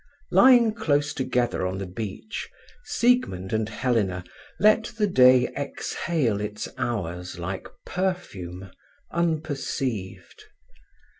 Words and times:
Lying 0.31 0.73
close 0.73 1.13
together 1.13 1.63
on 1.67 1.77
the 1.77 1.85
beach, 1.85 2.49
Siegmund 2.85 3.53
and 3.53 3.69
Helena 3.69 4.23
let 4.59 4.85
the 4.85 5.05
day 5.05 5.49
exhale 5.49 6.41
its 6.41 6.67
hours 6.75 7.37
like 7.37 7.67
perfume, 7.85 8.71
unperceived. 9.11 10.45